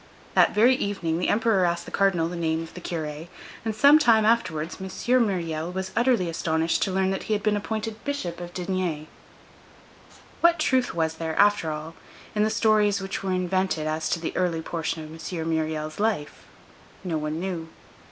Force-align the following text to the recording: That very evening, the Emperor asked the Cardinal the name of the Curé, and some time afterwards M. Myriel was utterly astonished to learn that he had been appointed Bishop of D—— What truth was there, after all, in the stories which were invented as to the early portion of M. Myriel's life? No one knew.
That 0.33 0.55
very 0.55 0.73
evening, 0.73 1.19
the 1.19 1.29
Emperor 1.29 1.63
asked 1.63 1.85
the 1.85 1.91
Cardinal 1.91 2.27
the 2.27 2.35
name 2.35 2.63
of 2.63 2.73
the 2.73 2.81
Curé, 2.81 3.27
and 3.63 3.75
some 3.75 3.99
time 3.99 4.25
afterwards 4.25 4.77
M. 4.81 4.87
Myriel 5.27 5.71
was 5.71 5.91
utterly 5.95 6.27
astonished 6.27 6.81
to 6.81 6.91
learn 6.91 7.11
that 7.11 7.25
he 7.29 7.33
had 7.33 7.43
been 7.43 7.55
appointed 7.55 8.03
Bishop 8.03 8.41
of 8.41 8.51
D—— 8.51 9.07
What 10.41 10.57
truth 10.57 10.95
was 10.95 11.13
there, 11.17 11.35
after 11.37 11.69
all, 11.69 11.93
in 12.33 12.41
the 12.41 12.49
stories 12.49 12.99
which 12.99 13.21
were 13.21 13.31
invented 13.31 13.85
as 13.85 14.09
to 14.09 14.19
the 14.19 14.35
early 14.35 14.63
portion 14.63 15.03
of 15.03 15.11
M. 15.31 15.49
Myriel's 15.51 15.99
life? 15.99 16.47
No 17.03 17.19
one 17.19 17.39
knew. 17.39 17.69